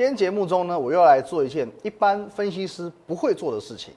[0.00, 3.92] 今天节目中呢，我又要来做一件一般分析师不会做的事情，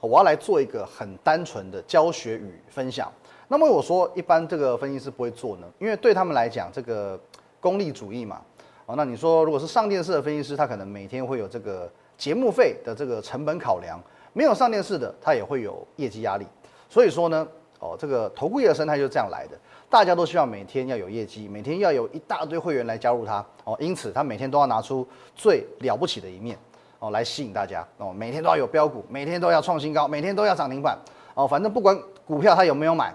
[0.00, 3.10] 我要来做一个很单纯的教学与分享。
[3.48, 7.18] 那么我说一般这个分析师不会做呢，因为对他们来讲，这个
[7.58, 8.42] 功利主义嘛，
[8.84, 13.98] 哦，那你说如果是上电视的分析师，他可能每天会有这个节目费的这个成本考量，
[14.34, 16.46] 没有上电视的，他也会有业绩压力。
[16.90, 17.48] 所以说呢，
[17.80, 19.58] 哦，这个投顾业的生态就是这样来的。
[19.88, 26.58] 大家都希望每天要有业绩，每天要有一大堆会员来加入他哦，因此他每天都要拿出最了不起的一面
[26.98, 30.98] 哦，来吸引大家哦，每天都要有标股，每天都要创新高，每天都要涨停板
[31.34, 33.14] 哦，反正不管股票他有没有买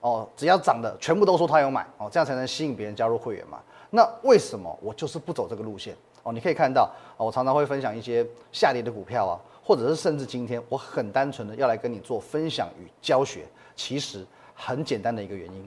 [0.00, 3.58] 哦，只要涨的全部都说他有买哦，这样才能吸引别人加入会员嘛。
[3.88, 6.32] 那为什么我就是不走这个路线哦？
[6.32, 9.40] 你可以看到哦，我常常会分享一些下跌的股票啊，
[9.70, 15.58] 或者是甚至今天我很单纯的要来跟你做分享与教学，其实很简单的一个原因。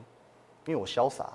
[0.66, 1.26] 因为我潇洒。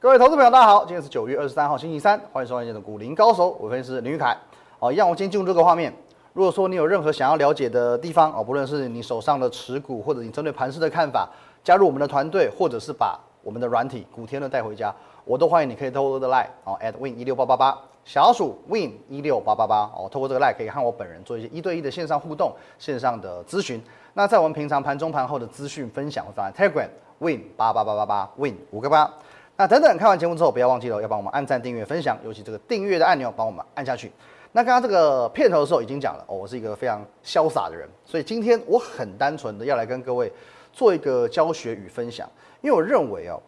[0.00, 4.36] 各位投资朋友，大家好，今天是九月二十三号，星期三，欢迎收看今天的股林高手，我分析师林玉凯。
[4.80, 5.94] 哦，一样，我今天进入这个画面。
[6.32, 11.30] 如果说你有任何想要了解的地方，哦，不论是你手上的持股，或者你针对盘市的看法，
[11.62, 17.78] 加入我们的团队，或者是把我们的软体古天乐带回家，我都欢迎你可以透过的 line 哦，at win 一六八八八。
[18.04, 23.80] 小鼠 win 一六八八八哦，透过这个 line 可以和我本人做一些一对一的线上互动、线上的咨询。
[24.14, 26.88] 那在我们平常盘中盘后的资讯分享会放在 Telegram
[27.20, 29.08] win 八八八八八 win 五个八。
[29.56, 34.10] 那等等，看完节目之后不要忘记了要帮我们按赞、订阅、分享，尤其这个订阅的按钮帮我们按下去。
[34.50, 40.30] 那刚刚这个片头的时候已经讲了哦，我是一个非常潇洒的人，所以今天我很单纯的要来跟各位
[40.72, 42.28] 做一个教学与分享，
[42.60, 43.42] 因为我认为哦，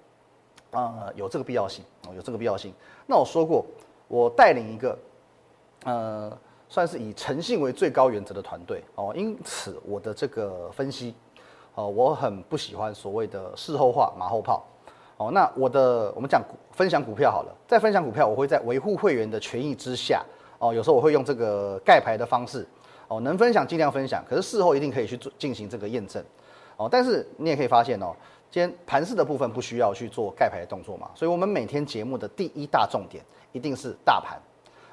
[0.70, 2.72] 呃，有这个必要性哦，有这个必要性。
[3.06, 3.64] 那我说过。
[4.06, 4.96] 我带领一个，
[5.84, 11.14] 呃，算是以诚信为最高原则的团队哦，因此我的这个分析，
[11.74, 14.62] 哦，我很不喜欢所谓的事后话、马后炮，
[15.16, 20.22] 哦，那我的我们讲分享股票好了，在分享股票，我会在维护会员的权益之下，
[20.58, 22.64] 哦，有时候我会用这个盖牌的方式，
[23.08, 26.22] 哦，能分享尽量分享，可是事后一定可以去做进行这个验证，
[26.76, 28.14] 哦，但是你也可以发现哦。
[28.50, 33.20] 今天盘势的部分不需要去做盖牌的动作嘛，所以我们每天节目的第一大重点
[33.50, 34.38] 一定是大盘，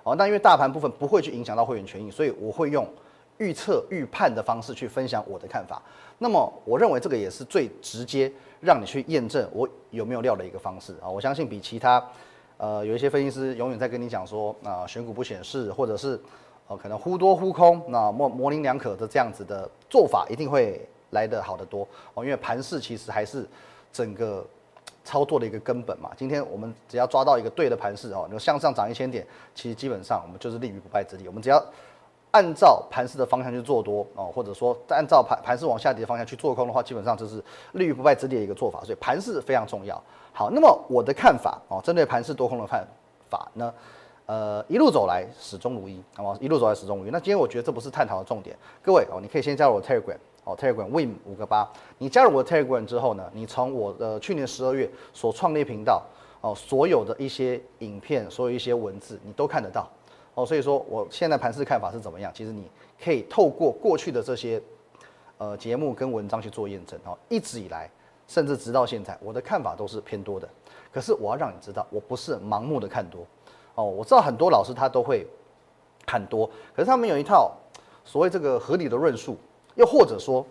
[0.02, 2.88] 哦，那因为大盘部分不会去影响到会员权益，所以我会用
[3.38, 5.80] 预测预判的方式去分享我的看法。
[6.18, 8.32] 那么我认为这个也是最直接
[8.62, 11.08] 让你去验证我有没有料的一个方式啊。
[11.08, 12.04] 我相信比其他
[12.58, 16.20] 呃有一些分析师永远在跟你讲说啊选股不显示，或者是
[16.68, 20.84] 呃可能忽多忽空，那模模棱两可的这样子的做法一定会。
[21.12, 23.48] 来的好得多哦，因为盘势其实还是
[23.94, 24.46] 整个
[25.04, 26.12] 操作的一个根本嘛。
[26.18, 31.28] 今天我们只要抓到一个对的盘势哦，你向上涨一千点，其实基本上我们就是立于不败之地。
[31.28, 31.64] 我们只要
[32.32, 38.82] 按照盘势的方向去做多哦，或者说按照盘盘势往下跌的方向去做空的话，基本上就是立于不败之地的一个做法。
[38.84, 40.02] 所以盘势非常重要。
[40.32, 42.88] 好，那么我的看法哦，针对盘势多空的看
[43.30, 43.74] 法呢，
[44.28, 46.38] 呃，一路走来始终如一，好吗？
[46.40, 47.10] 一路走来始终如一。
[47.10, 50.16] 那今天我觉得这不是探讨的重点，各位哦，你可以先加入我 Telegram。
[50.44, 51.70] 哦，Telegram Win 五个八，
[52.00, 56.04] 你加入我的 Telegram 之后呢，你从我的去年十二月所创立频道
[56.42, 59.88] 哦，所有的一些影片，所有一些文字，你都看得到
[60.34, 60.44] 哦。
[60.44, 62.32] 所以说，我现在盘市看法是怎么样？
[62.34, 62.68] 其实你
[63.04, 64.60] 可以透过过去的这些
[65.38, 67.16] 呃节目跟文章去做验证哦。
[67.30, 67.88] 一直以来，
[68.28, 70.50] 甚至直到现在，我的看法都是偏多的。
[70.92, 73.24] 可是我要让你知道，我不是盲目的看多
[73.76, 73.86] 哦。
[73.86, 75.28] 我知道很多老师他都会
[76.04, 77.56] 看多，可是他们有一套
[78.04, 79.38] 所谓这个合理的论述。
[79.76, 80.46] 又或者说，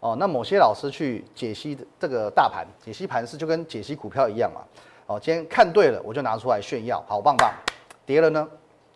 [0.00, 4.60] 哦，那某些老师去解析这个大盘，解析盘势就跟解析股票一样嘛，
[5.06, 7.50] 哦，今天看对了，我就拿出来炫耀，好棒棒；
[8.04, 8.48] 跌了呢，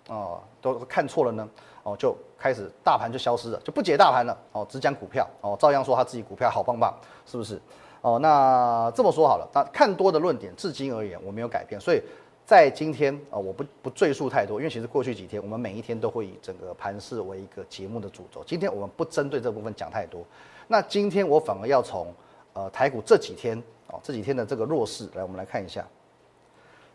[0.08, 1.48] 哦，都看错了呢，
[1.82, 7.60] 哦，就开始大盘就消失了，就不解大盘了，哦，只讲股票，哦，照样说他自己股票好棒棒，是不是？
[8.00, 12.02] 哦，那这么说好了，那看多的论点至今而言我没有改变，所以。
[12.48, 18.42] 在今天啊，我不不赘述太多，因为其实过去几天我们每一天都会以整个盘势为一个节目的主轴。
[18.46, 20.24] 今天我们不针对这部分讲太多。
[20.66, 22.10] 那今天我反而要从
[22.54, 25.86] 呃台股这几天哦这几天的这个弱势来，我们来看一下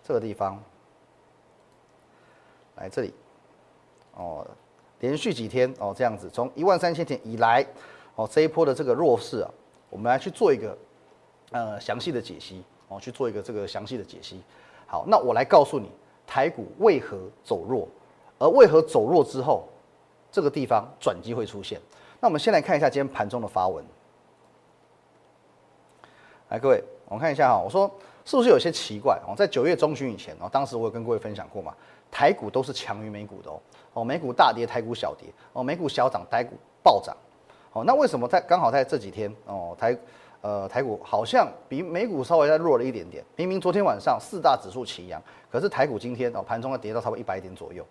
[0.04, 0.60] 这个地方，
[2.78, 3.14] 来这里
[4.16, 4.44] 哦，
[5.02, 7.64] 连续几天哦这样子，从一万三千点以来
[8.16, 9.52] 哦这一波的这个弱势啊，
[9.92, 10.76] 我们来去做一个
[11.52, 14.42] 呃详细的解析哦，去做一个这个详细的解析。
[14.94, 15.90] 好，那我来告诉你，
[16.28, 17.88] 台股为何走弱，
[18.38, 19.68] 而为何走弱之后，
[20.32, 21.82] 这个地方转机会出现。
[22.20, 23.84] 那我们先来看一下今天盘中的发文。
[26.50, 27.90] 来，各位，我们看一下哈，我说
[28.24, 29.34] 是不是有些奇怪哦？
[29.36, 31.74] 在九月中旬以前哦，当时我有跟各位分享过嘛，
[32.12, 33.60] 台股都是强于美股的哦。
[33.94, 37.18] 哦，美股大跌，台股小跌；哦，美股小涨，台股暴涨。
[37.72, 39.98] 哦，那为什么在刚好在这几天哦，台
[40.44, 43.24] 呃，台股好像比美股稍微再弱了一点点。
[43.38, 47.82] 明明昨天晚上四大指数齐扬，可是台股今天哦盘中要跌到差不多一百点左右。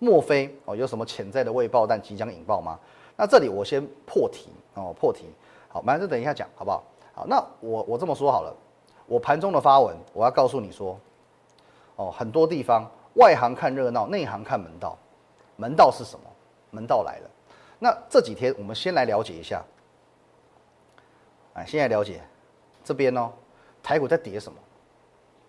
[0.00, 2.76] 莫非哦有什么潜在的未爆弹即将引爆吗？
[3.16, 5.26] 那这里我先破题哦，破题。
[5.68, 6.82] 好，马上等一下讲，好不好？
[7.14, 8.52] 好，那我我这么说好了，
[9.06, 10.98] 我盘中的发文，我要告诉你说，
[11.94, 14.98] 哦，很多地方外行看热闹，内行看门道。
[15.54, 16.26] 门道是什么？
[16.72, 17.30] 门道来了。
[17.78, 19.62] 那这几天我们先来了解一下。
[21.54, 22.20] 哎，现在了解，
[22.84, 23.32] 这边呢，
[23.82, 24.58] 台股在跌什么？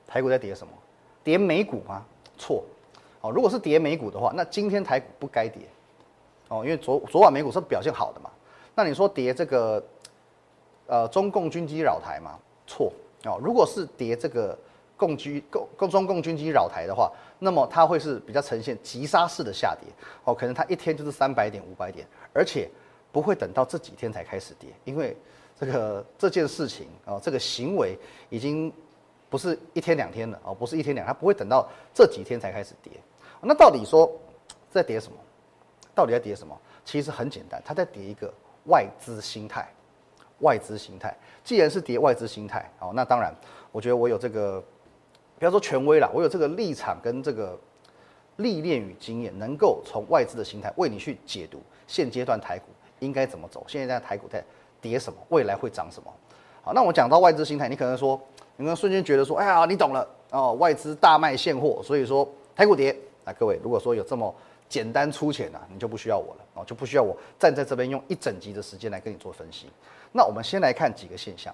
[0.08, 0.74] 台股在跌什么？
[1.24, 2.04] 跌美股吗？
[2.38, 2.64] 错。
[3.22, 5.62] 哦，如果是跌美股的话，那今天台股不该跌。
[6.48, 8.32] 哦，因为昨昨晚美股是表现好的嘛。
[8.74, 9.84] 那你说跌这个，
[10.88, 12.38] 呃，中共军机扰台吗？
[12.66, 12.92] 错。
[13.26, 14.58] 哦，如果是跌这个
[14.98, 19.88] 共军共共中共军机扰台的话，那么它会是比较呈现急杀式的下跌。
[20.24, 22.68] 哦，可能它一天就是三百点、五百点，而且
[23.12, 25.16] 不会等到这几天才开始跌，因为。
[25.62, 27.96] 这个这件事情啊，这个行为
[28.30, 28.74] 已经
[29.30, 32.92] 不是一天两天了哦，不是一天两，它不会等到这几天才开始跌。
[33.42, 34.12] 那到底说
[34.72, 35.16] 在跌什么？
[35.94, 36.60] 到底在跌什么？
[36.84, 38.34] 其实很简单，它在跌一个
[38.66, 39.72] 外资心态。
[40.40, 43.32] 外资心态，既然是跌外资心态，哦，那当然，
[43.72, 44.60] 我觉得我有这个，
[45.38, 47.56] 不要说权威了，我有这个立场跟这个
[48.38, 52.66] 历练与经验，能够从外资的心态为你去解读现阶段台股
[52.98, 53.64] 应该怎么走。
[53.68, 54.44] 现在在台股在。
[54.82, 55.20] 跌什么？
[55.30, 56.12] 未来会涨什么？
[56.64, 58.20] 好，那我讲到外资心态，你可能说，
[58.58, 62.96] 你可能瞬间觉得说，哎呀，你懂了哦，外资大卖现货，所以说台股跌。
[63.24, 64.34] 那各位，如果说有这么
[64.68, 69.68] 简单粗浅啊，你就不需要我了哦，就不需要我站在这边用一整集的时间来跟你做分析。
[70.12, 71.54] 那我们先来看几个现象，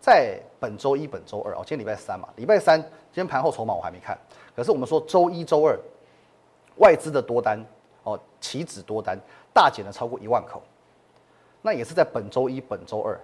[0.00, 4.16] 在本周一、本周二哦，今天礼拜三嘛，礼拜三今天盘后筹码我还没看，
[4.54, 5.78] 可是我们说周一周二
[6.76, 7.64] 外资的多单
[8.02, 9.18] 哦，期指多单
[9.52, 10.62] 大减了超过一万口。
[11.62, 13.18] 那也是在本周一、本周二，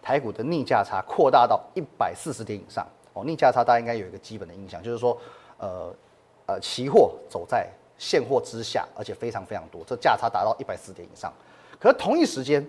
[0.00, 3.24] 台股的逆价差扩大到一百四十点以上哦。
[3.24, 5.18] 逆价差大家应该有一个基本的印象，就是说，
[5.58, 5.94] 呃
[6.46, 7.68] 呃，期货走在
[7.98, 11.32] 现货之下，而且非常非常多，这价差达到一百四点以上。
[11.80, 12.64] 可是同一时间，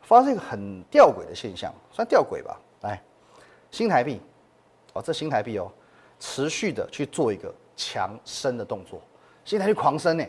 [0.00, 2.58] 发生一个很吊诡的现象，算吊诡吧？
[2.80, 3.00] 来，
[3.70, 4.20] 新台币
[4.92, 5.70] 哦，这新台币哦，
[6.18, 9.00] 持续的去做一个强升的动作，
[9.44, 10.24] 新台币狂升呢，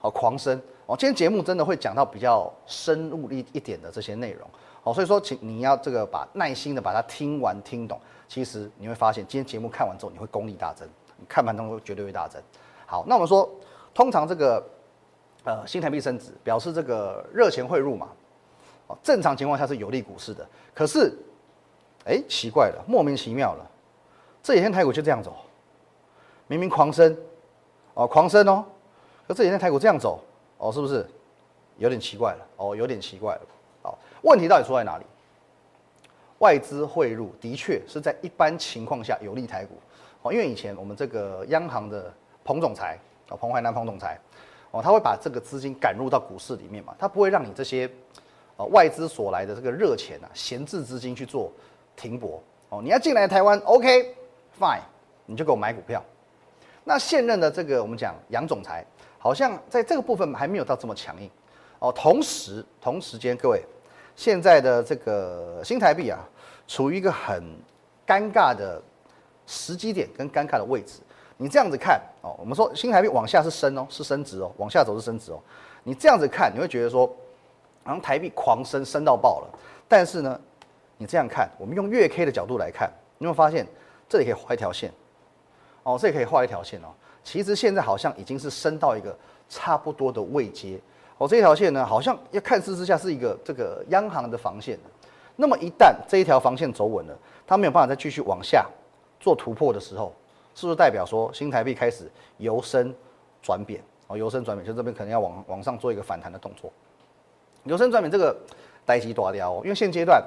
[0.00, 0.60] 好狂升。
[0.86, 4.46] 哦，今天节目真的会讲到比较深入一一点的这些内容，
[4.82, 7.98] 哦，所以说请你要这个把耐心的把它听完听懂，
[8.28, 10.86] 其实你会发现今天节目看完之后你会功力大增，
[11.16, 12.42] 你看盘中绝对会大增。
[12.84, 13.50] 好，那我们说，
[13.94, 14.62] 通常这个
[15.44, 18.08] 呃新台币升值表示这个热钱汇入嘛，
[18.88, 21.16] 哦，正常情况下是有利股市的，可是，
[22.04, 23.66] 哎，奇怪了，莫名其妙了，
[24.42, 25.34] 这几天台股就这样走，
[26.46, 27.16] 明明狂升，
[27.94, 28.62] 哦，狂升哦，
[29.26, 30.20] 可这几天台股这样走。
[30.64, 31.06] 哦，是不是
[31.76, 32.46] 有点奇怪了？
[32.56, 33.40] 哦，有点奇怪了。
[33.82, 35.04] 好，问题到底出在哪里？
[36.38, 39.74] 外资汇入的确是在一般情况下有利台股。
[40.22, 42.10] 哦，因为以前我们这个央行的
[42.42, 44.18] 彭总裁啊，彭淮南彭总裁，
[44.70, 47.90] 哦，他会把这个资金赶入到股市里面嘛，他不会让你这些
[48.56, 51.52] 呃外资所来的这个热钱啊，闲置资金去做
[51.94, 52.42] 停泊。
[52.70, 54.80] 哦，你要进来台湾，OK，fine，
[55.26, 56.02] 你就给我买股票。
[56.84, 58.82] 那现任的这个我们讲杨总裁。
[59.24, 61.30] 好像在这个部分还没有到这么强硬
[61.78, 61.90] 哦。
[61.90, 63.64] 同时，同时间，各位，
[64.14, 66.20] 现在的这个新台币啊，
[66.68, 67.42] 处于一个很
[68.06, 68.82] 尴尬的
[69.46, 71.00] 时机点跟尴尬的位置。
[71.38, 75.40] 你这样子看哦，我们说新台币往下是升哦，是升值哦，往下走是升值哦。
[75.84, 77.06] 你这样子看，你会觉得说，
[77.82, 79.58] 好像台币狂升，升到爆了。
[79.88, 80.38] 但是呢，
[80.98, 83.66] 你这样看，我们用月 K 的角度来看，你会发现
[84.06, 84.92] 这里可以画一条线
[85.84, 86.88] 哦，这可以画一条线哦。
[87.22, 89.16] 其实现在好像已经是升到一个
[89.48, 90.78] 差不多的位阶
[91.16, 94.78] 哦，这条线呢，好像要看似之下是一个这个央行的防线。
[95.36, 98.66] 那么一旦这一条防线走稳了，它没有办法再继续往下
[99.18, 100.12] 做突破的时候，
[100.54, 102.94] 是不是代表说新台币开始由升
[103.40, 104.18] 转贬哦？
[104.18, 106.70] 由升转贬，就这边可能要往往上做一个反弹的动作。
[107.62, 108.36] 由升转贬这个
[108.84, 110.22] 待机多掉哦，因为现阶段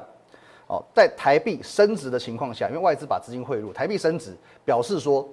[0.67, 4.35] 哦，在台币升值的情况下，因为外资把资金汇入，台币升值，
[4.65, 5.27] 表示说。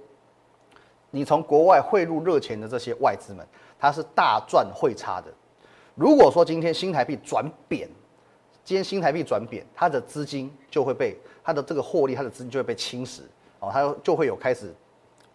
[1.15, 3.47] 你从国外汇入热钱的这些外资们，
[3.79, 5.33] 它是大赚汇差的。
[5.95, 7.89] 如果说今天新台币转贬，
[8.65, 13.21] 今天新台币转贬，它的资金就会被它的这个获利，它的资金就会被侵蚀
[13.61, 14.75] 哦，它就会有开始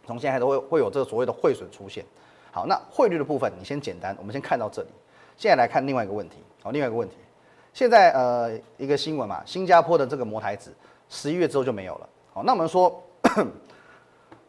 [0.05, 2.03] 从现在都会会有这个所谓的汇损出现。
[2.51, 4.89] 好，那汇率的部分你先简单，我们先看到这里。
[5.38, 7.15] 现在来看另外一个问题哦，另外一个问题，
[7.74, 10.75] 现在呃一个新闻嘛，新加坡的这个摩台子
[11.07, 12.09] 十一月之后就没有了。
[12.33, 13.01] 好，那我们说。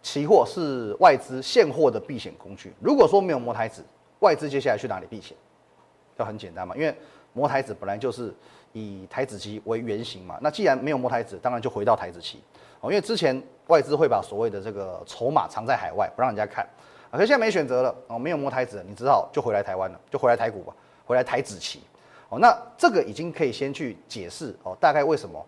[0.03, 2.73] 期货是外资现货的避险工具。
[2.81, 3.85] 如果说没有摩台子，
[4.21, 5.37] 外资接下来去哪里避险？
[6.19, 6.95] 就很简单嘛，因为
[7.33, 8.35] 摩台子本来就是
[8.73, 10.39] 以台子期为原型嘛。
[10.43, 12.43] 那既然没有摸台子，当然就回到台子期
[12.81, 16.63] 哦，因为之前外资会把所谓的这个筹码藏在海外，不让人家看
[17.11, 17.17] 啊。
[17.17, 20.75] 可现在没选择了哦，没有摸台子，你只好就回来台湾了，就回来台股吧，
[21.07, 21.81] 回来台子期
[22.29, 22.39] 哦。
[22.39, 25.43] 那这个已经可以先去解释哦，大概为什么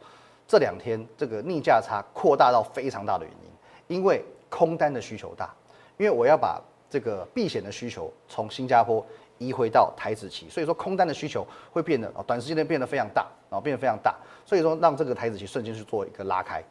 [0.49, 5.53] 这两天这个逆价差扩大到非常大的原因，因为空单的需求大，
[5.97, 9.05] 因为我要把这个避险的需求从新加坡。
[9.39, 14.15] 移回到台子期，所以说空单的需求会变得啊，短时间内变得非常大，然后变得非常大，
[14.47, 16.63] 所以说让这个台子期瞬间去做一个拉开，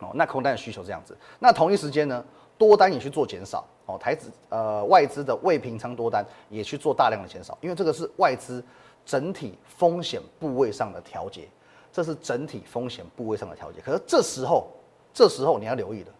[0.00, 2.24] 哦，那空单的需求这样子，那同一时间呢，
[2.56, 8.64] 多单也去做减少，哦，台子呃外资的未平仓多单也去做大量的减少，因为这个是外资
[9.04, 11.46] 整体风险部位上的调节，
[11.92, 13.82] 这是整体风险部位上的调节。
[13.82, 14.68] 可是这时候，
[15.12, 16.12] 这时候你要留意了，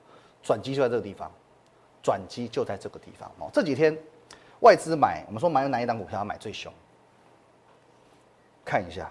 [0.43, 1.31] 转机就在这个地方，
[2.03, 3.97] 转机就在这个地方哦，这几天。
[4.61, 6.73] 外资买，我们说买哪一档股票买最凶？
[8.65, 9.11] 看一下，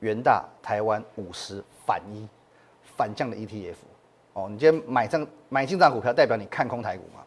[0.00, 2.26] 元大台湾五十反一
[2.96, 3.74] 反降的 ETF
[4.32, 7.22] 哦，你今天买上买进这股票，代表你看空台股嘛？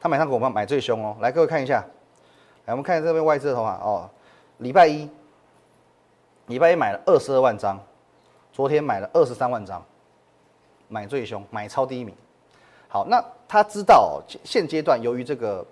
[0.00, 1.84] 他买上股票买最凶哦，来各位看一下，
[2.64, 4.10] 来我们看这边外资的头发哦，
[4.58, 5.08] 礼拜一，
[6.46, 7.80] 礼拜一买了二十二万张，
[8.52, 9.80] 昨天买了二十三万张，
[10.88, 12.14] 买最凶，买超第一名。
[12.88, 15.66] 好，那他知道现阶段由于这个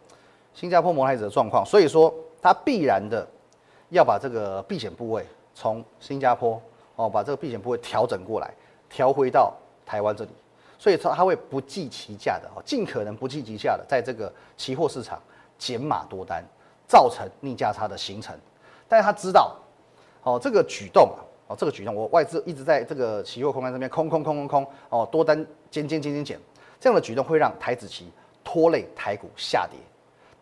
[0.54, 3.26] 新加坡摩台子的状况，所以说他必然的
[3.90, 6.60] 要把这个避险部位从新加坡
[6.96, 8.52] 哦，把这个避险部位调整过来，
[8.90, 9.54] 调回到
[9.86, 10.30] 台湾这里，
[10.78, 15.22] 所以说他会不计其价的哦，尽可能不计其价的在这个期货市场
[15.56, 16.44] 减码多单，
[16.88, 18.36] 造成逆价差的形成。
[18.88, 19.56] 但是他知道
[20.24, 25.36] 哦，这个举动啊，哦这个举动，我外资一直在这个期货空单这边空空空空空哦，多单
[25.70, 26.40] 减减减减减。
[26.80, 28.10] 这样的举动会让台子期
[28.42, 29.78] 拖累台股下跌，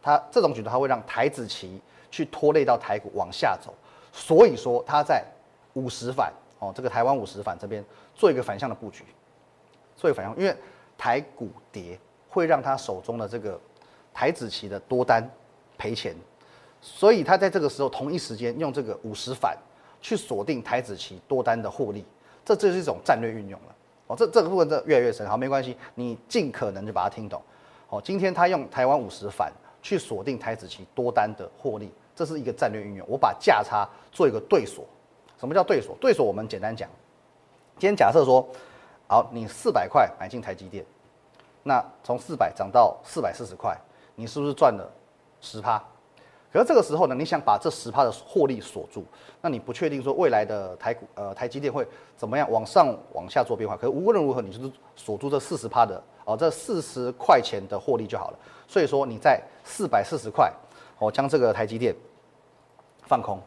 [0.01, 1.81] 它这种举动它会让台子期
[2.11, 3.75] 去拖累到台股往下走，
[4.13, 5.23] 所以说它在
[5.75, 9.05] 五十反哦，这个台湾五十反这边做一个反向的布局，
[9.97, 10.57] 做一个反向，因为
[10.97, 13.61] 台股跌会让他手中的这个
[14.15, 15.29] 台子期的多单
[15.77, 16.15] 赔钱，
[16.81, 19.57] 所以他在这个时候同一时间用这个五十反
[20.01, 22.05] 去锁定台子期多单的获利，
[22.45, 23.75] 这这是一种战略运用了。
[24.07, 27.41] 哦，这这个部分这越来越深，好，没关系，你尽可能就把它听懂。
[27.89, 29.53] 哦，今天他用台湾五十反
[29.83, 33.07] 去锁定台子期多单的获利，这是一个战略运用。
[33.09, 34.85] 我把价差做一个对锁。
[35.39, 35.97] 什么叫对锁？
[36.01, 36.89] 对锁我们简单讲，
[37.79, 38.47] 今天假设说，
[39.07, 40.85] 好，你四百块买进台积电，
[41.63, 43.75] 那从四百涨到四百四十块，
[44.15, 44.87] 你是不是赚了
[45.41, 45.83] 十趴？
[46.53, 49.05] 可是这个时候呢，你想把这十趴的获利锁住，
[49.41, 53.77] 那你不确定说未来的台股呃台积电会怎么样往上往下做变化。
[53.77, 58.39] 可是无论如何，你就是锁住这四十趴的哦，这四十块钱的获利就好了。
[58.67, 60.53] 所以说你在四百四十块，
[60.99, 61.95] 哦将这个台积电
[63.03, 63.41] 放空，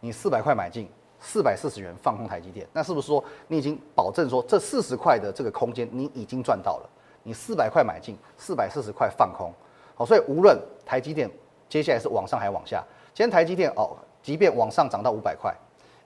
[0.00, 0.86] 你四百块买进，
[1.18, 6.90] 四百四十元放空台积电，那是不是说你已经保证说这四十块的这个空间你已经赚到了？
[7.22, 9.50] 你四百块买进，四百四十块放空，
[9.94, 11.30] 好，所以无论台积电。
[11.68, 12.84] 接下来是往上还往下？
[13.12, 15.54] 今天台积电哦，即便往上涨到五百块，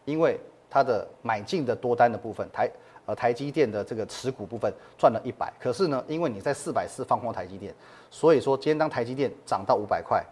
[0.05, 0.39] 因为
[0.71, 2.71] 它的买进的多单的部分，台
[3.05, 7.75] 呃台积电的这个持股部分赚了一百，可是呢，因为你在四百四放空台积电，
[8.11, 10.25] 所以说今天当台积电涨到五百块，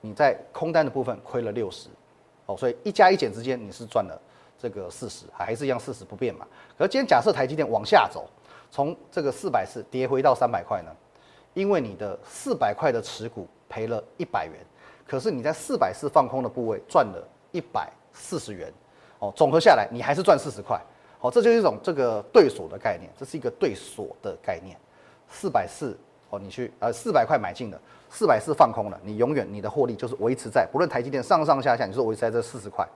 [0.00, 1.90] 你在空单的部分亏了六十，
[2.46, 4.18] 哦，所以一加一减之间你是赚了
[4.58, 6.46] 这个四十，还是一样四十不变嘛？
[6.78, 8.26] 可是今天假设台积电往下走，
[8.70, 10.90] 从这个四百四跌回到三百块呢？
[11.52, 14.54] 因为你的四百块的持股赔了一百元。
[15.12, 18.72] 可是你在四百四放空的部位赚了一百四十元，
[19.18, 20.80] 哦，总和下来你还是赚四十块，
[21.20, 24.74] 哦，这就是一种这个对锁的概念，这是一个对锁的概念。
[25.28, 25.94] 四百四，
[26.30, 27.78] 哦，你去呃四百块买进的，
[28.08, 32.88] 四百四放空了，你永远你的获利就是维持在，不论台积电上上下下，你是维持在这四十块，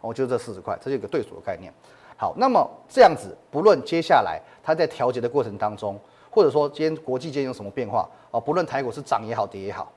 [0.00, 1.74] 哦，就这四十块，这是一个对锁的概念。
[2.16, 5.98] 好，那么这样子，不论接下来它在调节的过程当中，
[6.30, 9.90] 或者说今天国际间有什么变化，哦，不论台股是涨也好，跌也好。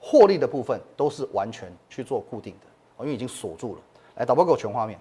[0.00, 3.80] 获利的部分都是完全去做固定的，因为已经锁住了。
[4.16, 4.98] 来，导播给我全画面。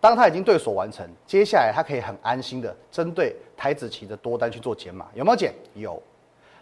[0.00, 5.54] 当它已经对锁完成，接下来它可以很安心的针对台子期的多单去做减码，有没有减？
[5.74, 6.02] 有，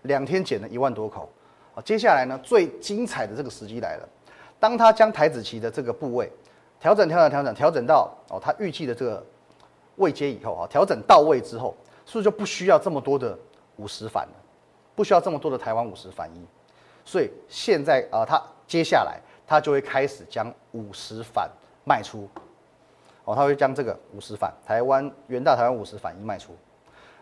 [0.02, 1.28] 两天减了一万多口。
[1.74, 4.08] 啊，接下来呢，最精彩的这个时机来了。
[4.58, 6.30] 当他将台子期的这个部位
[6.78, 9.24] 调整、调整、调整、调整到哦他预计的这个
[9.96, 13.38] 位阶以后啊，调整到位之后，是不是就不需要这么多的
[13.76, 14.34] 五十反了？
[14.94, 16.44] 不需要这么多的台湾五十反一？
[17.04, 21.50] 所以现在啊，他接下来他就会开始将五十反
[21.84, 22.28] 卖出，
[23.24, 26.54] 哦，他会将这个五十反台湾元大台湾五十反一卖出。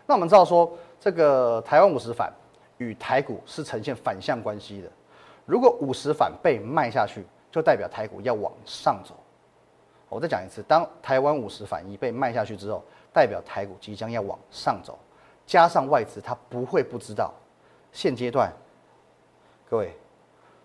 [0.05, 2.33] 那我们知道说，这个台湾五十反
[2.77, 4.89] 与台股是呈现反向关系的。
[5.45, 9.15] 如果五十反被卖下去，就代表台股要往上走。
[10.07, 12.83] 我再讲一次，当台湾五十反一被卖下去之后，
[13.13, 14.97] 代表台股即将要往上走，
[15.45, 17.31] 加上外资它不会不知道，
[17.91, 18.51] 现阶段，
[19.69, 19.93] 各位，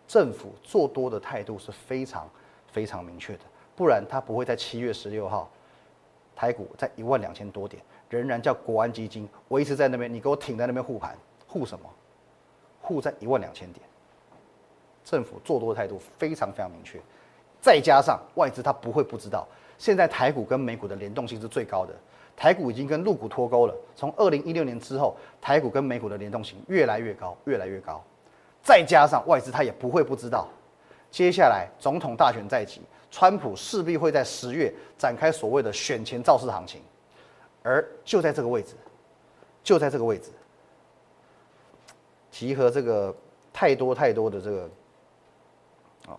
[0.09, 2.27] 政府做多的态度是非常
[2.73, 3.41] 非常明确的，
[3.77, 5.51] 不然它不会在七月十六号，
[6.35, 11.15] 台股在一万两千多点，仍然叫国安基金维持在那边，你给我挺在那边护盘，
[11.47, 11.87] 护什么？
[12.81, 13.85] 护在一万两千点。
[15.05, 16.99] 政府做多的态度非常非常明确。
[17.61, 19.47] 再加上外资，他不会不知道，
[19.77, 21.95] 现在台股跟美股的联动性是最高的，
[22.35, 23.75] 台股已经跟陆股脱钩了。
[23.95, 28.03] 从二零一六年之后，台股跟美股的联动性越来越高，越来越高。
[28.65, 30.49] 再加上外资，他也不会不知道，
[31.11, 32.81] 接下来总统大选在即，
[33.11, 36.83] 川普势必会在十月展开所谓的选前造势行情，
[37.63, 38.75] 而就在这个位置，
[39.63, 40.31] 就在这个位置，
[42.31, 43.15] 集合这个
[43.53, 44.71] 太多太多的这个
[46.09, 46.19] 哦。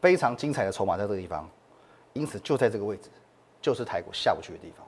[0.00, 1.48] 非常精彩的筹码在这个地方，
[2.14, 3.10] 因此就在这个位置，
[3.60, 4.86] 就是台股下不去的地方。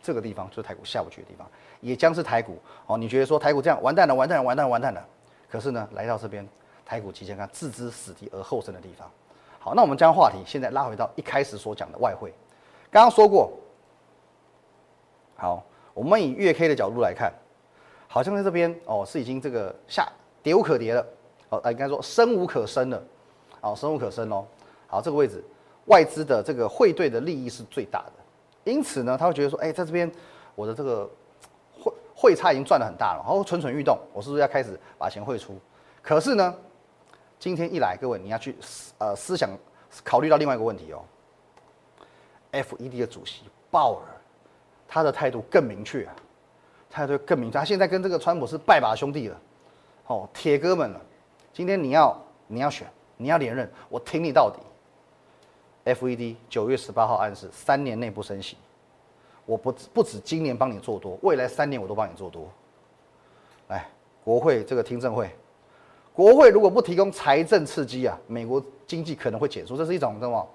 [0.00, 1.46] 这个地方就是台股下不去的地方，
[1.80, 2.96] 也将是台股哦。
[2.96, 5.04] 你觉得说台股这样完蛋了，完蛋了，完蛋了，完蛋了？
[5.48, 6.46] 可是呢，来到这边，
[6.84, 9.10] 台股即将看置之死地而后生的地方。
[9.58, 12.32] 好，那我们将话题现在拉回到一开始所讲的外汇。
[12.90, 13.52] 刚刚说过，
[15.36, 17.32] 好，我们以月 K 的角度来看，
[18.06, 20.06] 好像在这边哦是已经这个下
[20.42, 21.06] 跌无可跌了，
[21.50, 23.02] 哦，应该说生无可生了。
[23.60, 24.46] 好，生无可生哦。
[24.86, 25.44] 好，这个位置，
[25.86, 28.12] 外资的这个汇兑的利益是最大的，
[28.70, 30.10] 因此呢，他会觉得说，哎，在这边
[30.54, 31.10] 我的这个
[32.20, 35.56] 汇差已经赚得很大了，然后蠢蠢欲动，我是不是要开始把钱汇出？
[36.02, 36.52] 可是呢，
[37.38, 39.48] 今天一来，各位你要去思呃思想
[40.02, 41.04] 考虑到另外一个问题哦。
[42.50, 44.02] FED 的主席鲍尔，
[44.88, 46.16] 他的态度更明确啊，
[46.90, 49.40] 态度更明确，他现在跟这个川普是拜把兄弟了，
[50.08, 51.00] 哦，铁哥们了。
[51.52, 52.86] 今天你要你要选。
[53.20, 54.60] 你要连任，我挺你到底。
[55.92, 58.56] FED 九月十八号暗示，三年内不升息，
[59.48, 62.46] 我不不止今年帮你做多，未来三年我都帮你做多。
[63.68, 63.88] 来，
[64.22, 65.30] 国会这个听证会，
[66.12, 70.46] 国会如果不提供财政刺激啊，美国经济可能会减速，这是一种什么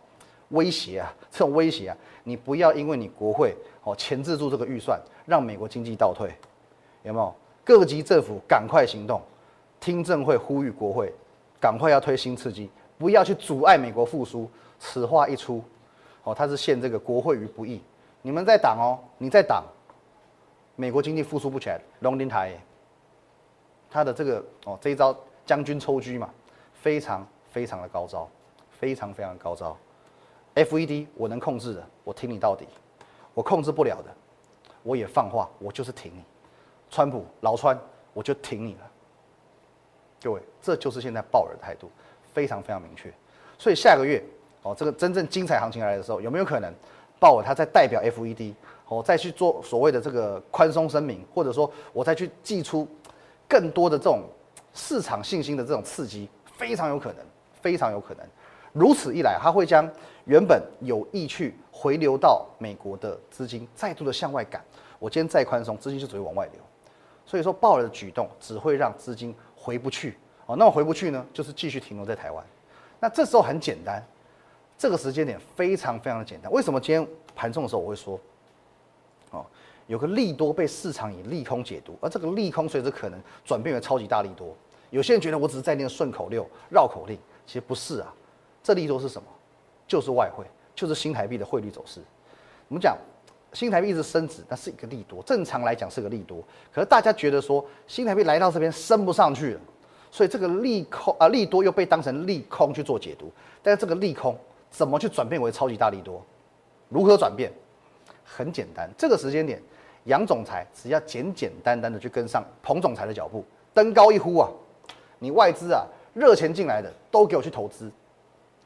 [0.49, 1.11] 威胁啊？
[1.31, 6.31] 这种威胁啊，你不要因为你国会哦钳制住这个预算，让美国经济倒退，
[7.01, 7.33] 有没有？
[7.63, 9.19] 各级政府赶快行动，
[9.79, 11.11] 听证会呼吁国会。
[11.59, 14.49] 赶快要推新刺激，不要去阻碍美国复苏。
[14.79, 15.63] 此话一出，
[16.25, 17.81] 哦，他是陷这个国会于不义。
[18.25, 19.65] 你们在挡哦，你在挡，
[20.77, 21.79] 美国经济复苏不起来。
[21.99, 22.57] 龙鳞台，
[23.91, 25.13] 他的这个哦这一招
[25.45, 26.29] 将军抽车嘛，
[26.73, 28.29] 非常非常的高招，
[28.71, 29.77] 非常非常的高招。
[30.55, 32.65] FED 我能控制的，我挺你到底；
[33.33, 34.09] 我控制不了的，
[34.83, 36.23] 我也放话，我就是挺你。
[36.89, 37.77] 川普老川，
[38.13, 38.91] 我就挺你了。
[40.23, 41.91] 各位，这就是现在鲍尔的态度，
[42.31, 43.13] 非常非常明确。
[43.57, 44.23] 所以下个月
[44.61, 46.73] 哦，这个真正精彩行情来的时候，有没有可能
[47.23, 48.53] 鲍尔他在代表 FED
[48.89, 52.85] 哦，再去做所谓的这个宽松声明，或者说我再去寄出
[53.47, 54.23] 更多的这种
[54.73, 57.23] 市场信心的这种刺激，非常有可能，
[57.61, 58.25] 非常有可能。
[58.73, 59.89] 如此一来，他会将
[60.25, 64.61] 原本有意去回流到美国的资金再度的向外赶。
[64.99, 66.61] 我今天再宽松，资金就只会往外流。
[67.25, 69.33] 所以说，鲍尔的举动只会让资金。
[69.55, 72.43] 回不去哦，那么回不去呢，就是继续停留在台湾。
[72.99, 74.05] 那这时候很简单，
[74.83, 76.51] 这个时间点非常非常的简单。
[76.51, 78.19] 为什么今天盘中的时候我会说，
[79.31, 79.45] 哦，
[79.87, 84.53] 有个利多被市场以利空解读，而这个利空随着可能转变为超级大利多。
[84.89, 88.13] 有些人觉得我只是在念顺口溜、绕口令，其实不是啊。
[88.61, 89.27] 这利多是什么？
[89.87, 90.43] 就是外汇，
[90.75, 92.01] 就是新台币的汇率走势。
[92.67, 92.97] 我们讲。
[93.53, 96.43] 新台币一直升值，那是一个利多，正常来讲是个利多。
[96.73, 99.61] 可是大家觉得说新台币来到这边升不上去了，
[100.11, 103.31] 所以这个利空啊利多又被当成利空去做解读。
[103.61, 104.35] 但是这个利空
[104.73, 106.19] 怎么去转变为超级大利多？
[106.89, 107.51] 如何转变？
[108.25, 109.61] 很简单，这个时间点，
[110.05, 114.49] 杨总裁只要简简单单的去跟上彭总裁的脚步，登高一呼啊，
[115.19, 117.91] 你外资啊热钱进来的都给我去投资，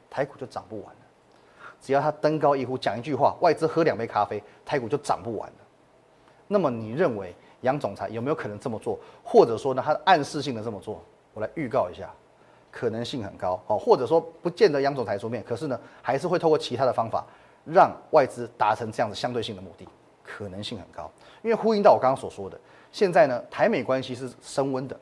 [0.08, 1.00] 台股就涨不完了。
[1.82, 5.56] 只要他登高一呼，讲一句话，外资喝两杯咖啡，台股就涨不完了。
[6.46, 8.98] 那么你认为杨总裁有没有可能这么做？
[9.22, 11.04] 或者说呢，他暗示性的这么做？
[11.34, 12.10] 我来预告一下，
[12.70, 13.78] 可能性很高哦。
[13.78, 17.24] 或者说不见得杨总裁出面，可是呢，还是会透过其他的方法
[17.64, 19.86] 让外资达成这样子相对性的目的，
[20.22, 21.10] 可能性很高。
[21.42, 22.58] 因为呼应到我刚刚所说的，
[22.90, 24.98] 现在呢，台美关系是升温的，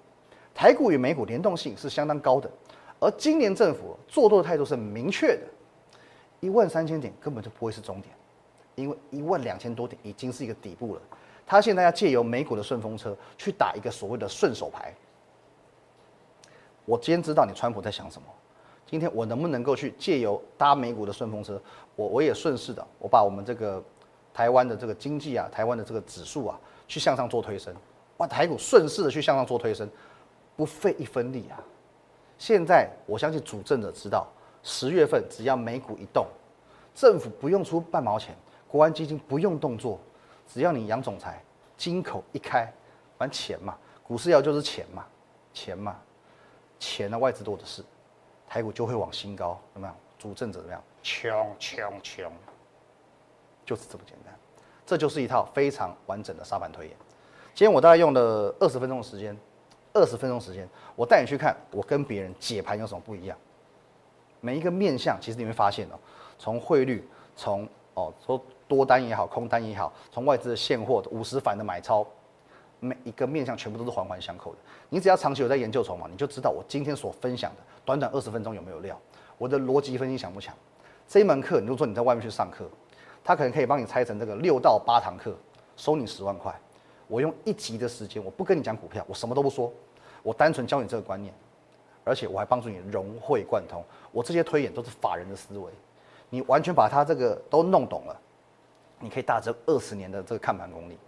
[0.55, 2.50] 台股与美股联动性是相当高的，
[3.00, 5.42] 而今年政府做多的态度是明确的。
[6.40, 8.14] 一万三千点根本就不会是终点，
[8.74, 11.00] 因为一万两千多点已经是一个底部了。
[11.46, 14.92] 他现在要借由美股的顺风车去打一个所谓的顺手牌。
[16.87, 18.29] 我今天知道你川普在想什么，
[18.87, 21.61] 今天我能不能够去借由搭美股的顺风车，
[21.96, 23.83] 我我也顺势的，我把我们这个
[24.33, 27.75] 台湾的这个经济啊，台湾的这个指数啊，去向上做推升，
[28.18, 29.88] 哇，台股顺势的去向上做推升，
[30.57, 31.59] 不费一分力啊。
[32.38, 34.27] 现在我相信主政者知道，
[34.62, 36.25] 十月份只要美股一动，
[36.94, 38.37] 政府不用出半毛钱，
[38.68, 39.99] 国安基金不用动作，
[40.46, 41.42] 只要你杨总裁
[41.77, 42.72] 金口一开，
[43.18, 45.05] 完钱嘛，股市要就是钱嘛，
[45.53, 45.96] 钱嘛，
[46.79, 47.85] 钱呢外资多的是。
[48.49, 49.97] 台股就会往新高，怎么样？
[50.17, 50.81] 主政者怎么样？
[51.03, 52.33] 穷穷穷，
[53.65, 54.33] 就是这么简单。
[54.87, 56.97] 这就是一套非常完整的沙盘推演。
[57.55, 59.37] 今天我大概用了二十分钟的时间，
[59.93, 63.37] 二十分钟时间，我带你去看我跟别人解盘有什么不一样。
[64.41, 65.99] 每一个面相，其实你会发现哦，
[66.39, 72.07] 从汇率，从哦说多单也好，空单也好，从外资的现货五十反的买超，
[72.87, 74.59] 每一个面相全部都是环环相扣的。
[74.88, 77.57] 你只要长期有在研究筹码，你就知道我今天所分享的。
[77.85, 78.99] 短短二十分钟有没有料？
[79.38, 80.55] 我的逻辑分析强不强？
[81.09, 82.68] 这一门课，如果说你在外面去上课，
[83.25, 85.37] 他可能可以帮你拆成这个六到八堂课，
[85.77, 86.55] 收你十万块。
[87.09, 89.72] 我用一集的时间，我不跟你讲股票，我什么都不说，
[90.22, 91.33] 我单纯教你这个观念，
[92.03, 93.85] 而且我还帮助你融会贯通。
[94.11, 95.70] 我这些推演都是法人的思维，
[96.31, 98.20] 你完全把它这个都弄懂了，
[98.99, 100.99] 你可以大增二十年的这个看盘功力。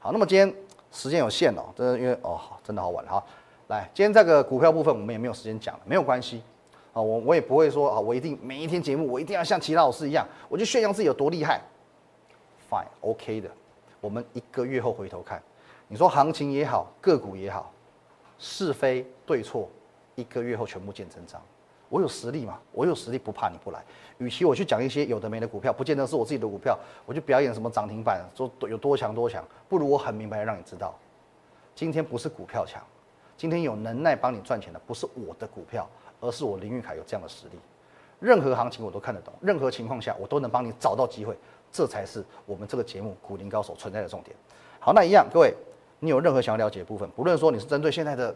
[0.00, 0.54] 好，那么今天
[0.90, 3.24] 时间有限哦，真的因为哦，真的好晚了哈。
[3.68, 6.42] 来，今天这个股票部分我们也没有时间讲了，没有关系，
[6.92, 11.60] 啊，我我也不会说啊，我一定每一天节目我一定要像其他老师一样，我就炫耀自己有多厉害
[12.68, 13.48] ，fine，OK 的，
[14.00, 15.40] 我们一个月后回头看，
[15.86, 17.72] 你说行情也好，个股也好，
[18.38, 19.68] 是非对错，
[20.16, 21.40] 一个月后全部见真章。
[21.90, 23.84] 我有实力嘛，我有实力不怕你不来。
[24.16, 30.94] 与其我去讲一些有的没的股票，不见得是我自己的股票，我就表演什么涨停板，说有多强多强，不如我很明白让你知道，
[31.74, 32.82] 今天不是股票强。
[33.36, 35.88] 今天有能耐帮你赚钱的，不是我的股票，
[36.20, 37.58] 而是我林玉凯有这样的实力。
[38.20, 41.34] 任何行情我都看得懂，任何情况下我都能帮你找到机会，
[41.72, 44.36] 这才是我们这个节目《股林高手》存在的重点。
[44.78, 45.54] 好，那一样，各位，
[46.00, 48.34] 你有任何想要了解的部分，不论说你是针对现在的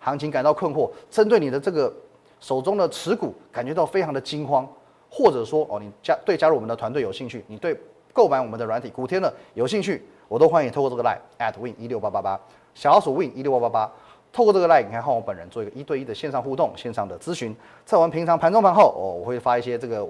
[0.00, 1.94] 行情感到困惑，针对你的这个
[2.40, 4.66] 手中的持股感觉到非常的惊慌，
[5.10, 7.78] 或者说哦，你加对加入我们的团队有兴趣，你对
[8.12, 12.40] 购买我们的软体股天乐有兴趣，我都欢迎透过这个 line at win 一六八八八
[12.74, 13.92] 小老鼠 win 一六八八八。
[14.32, 17.56] 透过这个 line，你看和我本人做一个一对一的线上互动、线上的咨询。
[17.86, 20.06] 在我们平常盘中盘后，哦，我会发一些这个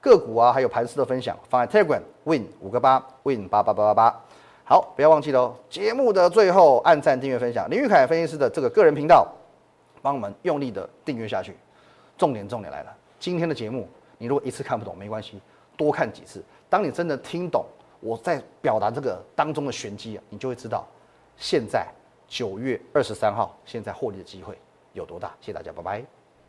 [0.00, 4.20] 个股啊，还有盘势的分享，放在 Telegram Win 五个八 Win 八八八八八。
[4.64, 5.54] 好，不要忘记了。
[5.70, 9.26] 节目的最后，按赞、订阅、分享林玉凯分析师的这个个人频道，
[10.02, 11.56] 帮我们用力的订阅下去。
[12.20, 15.40] 重点重点来了，今天的节目，你如果一次看不懂没关系，
[15.74, 16.44] 多看几次。
[16.68, 17.64] 当你真的听懂
[18.00, 20.86] 我在表达这个当中的玄机啊，你就会知道
[21.38, 21.88] 现在。
[22.32, 24.56] 九月二十三号，现在获利的机会
[24.92, 25.34] 有多大？
[25.40, 26.19] 谢谢大家，拜拜。